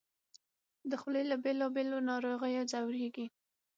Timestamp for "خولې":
1.01-1.23